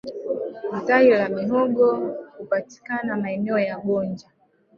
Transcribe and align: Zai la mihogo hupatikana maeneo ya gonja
Zai 0.85 1.09
la 1.09 1.29
mihogo 1.29 1.95
hupatikana 2.37 3.17
maeneo 3.17 3.59
ya 3.59 3.77
gonja 3.79 4.27